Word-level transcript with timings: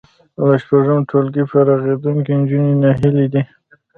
له 0.47 0.53
شپږم 0.63 0.99
ټولګي 1.09 1.43
فارغېدونکې 1.51 2.31
نجونې 2.39 2.73
ناهیلې 2.81 3.27
دي 3.33 3.41